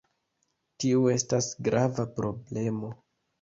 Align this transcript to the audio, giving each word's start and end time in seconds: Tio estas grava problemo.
Tio 0.83 1.03
estas 1.15 1.49
grava 1.69 2.07
problemo. 2.17 2.91